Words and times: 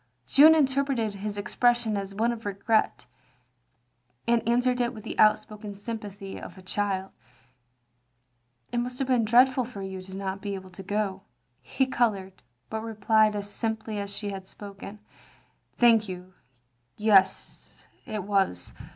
Jeanne 0.25 0.55
interpreted 0.55 1.13
his 1.13 1.37
expression 1.37 1.95
as 1.95 2.15
one 2.15 2.31
of 2.31 2.43
regret, 2.43 3.05
and 4.27 4.41
answered 4.49 4.81
it 4.81 4.95
with 4.95 5.03
the 5.03 5.19
outspoken 5.19 5.73
sjrm 5.75 5.99
pathy 5.99 6.39
of 6.41 6.57
a 6.57 6.61
child:" 6.63 7.11
It 8.73 8.77
must 8.79 8.97
have 8.97 9.07
been 9.07 9.25
dreadful 9.25 9.63
for 9.63 9.83
you 9.83 10.01
not 10.11 10.33
to 10.37 10.41
be 10.41 10.55
able 10.55 10.71
to 10.71 10.81
go." 10.81 11.21
He 11.61 11.85
coloured, 11.85 12.41
but 12.67 12.81
replied 12.81 13.35
as 13.35 13.47
simply 13.53 13.99
as 13.99 14.17
she 14.17 14.31
had 14.31 14.47
spoken:" 14.47 14.97
Thank 15.77 16.09
you, 16.09 16.33
yes, 16.97 17.85
it 18.07 18.23
was. 18.23 18.73